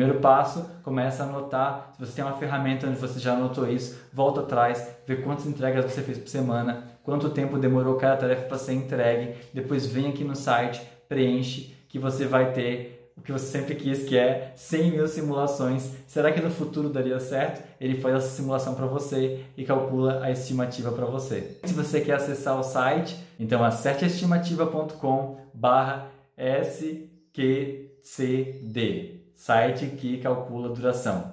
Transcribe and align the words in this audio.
Primeiro 0.00 0.18
passo, 0.20 0.64
começa 0.82 1.22
a 1.22 1.26
anotar. 1.26 1.92
Se 1.92 2.00
você 2.06 2.12
tem 2.12 2.24
uma 2.24 2.38
ferramenta 2.38 2.86
onde 2.86 2.96
você 2.98 3.20
já 3.20 3.34
anotou 3.34 3.70
isso, 3.70 4.00
volta 4.10 4.40
atrás, 4.40 4.82
vê 5.06 5.16
quantas 5.16 5.44
entregas 5.44 5.84
você 5.84 6.00
fez 6.00 6.16
por 6.16 6.28
semana, 6.28 6.84
quanto 7.02 7.28
tempo 7.28 7.58
demorou 7.58 7.96
cada 7.96 8.16
tarefa 8.16 8.44
para 8.44 8.56
ser 8.56 8.72
entregue. 8.72 9.34
Depois 9.52 9.84
vem 9.84 10.08
aqui 10.08 10.24
no 10.24 10.34
site, 10.34 10.80
preenche, 11.06 11.76
que 11.86 11.98
você 11.98 12.24
vai 12.24 12.50
ter 12.54 13.12
o 13.14 13.20
que 13.20 13.30
você 13.30 13.44
sempre 13.44 13.74
quis, 13.74 14.02
que 14.04 14.16
é 14.16 14.54
100 14.56 14.90
mil 14.90 15.06
simulações. 15.06 15.90
Será 16.06 16.32
que 16.32 16.40
no 16.40 16.50
futuro 16.50 16.88
daria 16.88 17.20
certo? 17.20 17.62
Ele 17.78 18.00
faz 18.00 18.14
essa 18.14 18.28
simulação 18.28 18.74
para 18.74 18.86
você 18.86 19.44
e 19.54 19.64
calcula 19.64 20.24
a 20.24 20.30
estimativa 20.30 20.90
para 20.92 21.04
você. 21.04 21.58
Se 21.62 21.74
você 21.74 22.00
quer 22.00 22.14
acessar 22.14 22.58
o 22.58 22.62
site, 22.62 23.18
então 23.38 23.62
acerteestimativa.com 23.62 25.36
barra 25.52 26.06
SQCD, 26.38 27.10
site 29.40 29.86
que 29.96 30.18
calcula 30.18 30.68
a 30.68 30.74
duração. 30.74 31.32